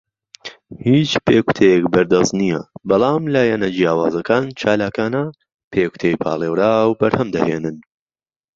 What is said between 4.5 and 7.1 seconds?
چالاکانە پێکوتەی پاڵێوراو